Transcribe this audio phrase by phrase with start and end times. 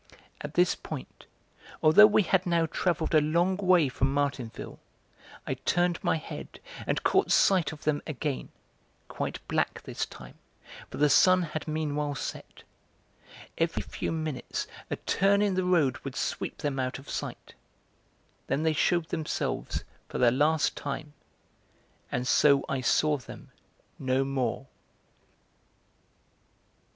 [0.43, 1.27] At this point,
[1.83, 4.79] although we had now travelled a long way from Martinville,
[5.45, 8.49] I turned my head and caught sight of them again,
[9.09, 10.39] quite black this time,
[10.89, 12.63] for the sun had meanwhile set.
[13.59, 17.53] Every few minutes a turn in the road would sweep them out of sight;
[18.47, 21.13] then they shewed themselves for the last time,
[22.11, 23.51] and so I saw them
[23.99, 24.65] no more.